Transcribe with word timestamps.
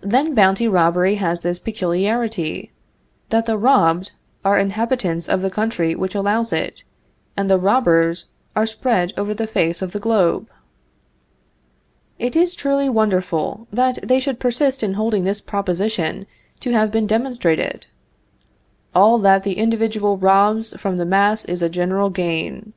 Then 0.00 0.34
bounty 0.34 0.66
robbery 0.66 1.14
has 1.22 1.42
this 1.42 1.60
peculiarity, 1.60 2.72
that 3.28 3.46
the 3.46 3.56
robbed 3.56 4.10
are 4.44 4.58
inhabitants 4.58 5.28
of 5.28 5.40
the 5.40 5.52
country 5.52 5.94
which 5.94 6.16
allows 6.16 6.52
it, 6.52 6.82
and 7.36 7.48
the 7.48 7.60
robbers 7.60 8.28
are 8.56 8.66
spread 8.66 9.12
over 9.16 9.32
the 9.32 9.46
face 9.46 9.80
of 9.80 9.92
the 9.92 10.00
globe. 10.00 10.50
It 12.18 12.34
is 12.34 12.56
truly 12.56 12.88
wonderful 12.88 13.68
that 13.72 14.00
they 14.02 14.18
should 14.18 14.40
persist 14.40 14.82
in 14.82 14.94
holding 14.94 15.22
this 15.22 15.40
proposition 15.40 16.26
to 16.58 16.72
have 16.72 16.90
been 16.90 17.06
demonstrated: 17.06 17.86
_All 18.96 19.22
that 19.22 19.44
the 19.44 19.58
individual 19.58 20.16
robs 20.16 20.74
from 20.76 20.96
the 20.96 21.06
mass 21.06 21.44
is 21.44 21.62
a 21.62 21.68
general 21.68 22.10
gain. 22.10 22.72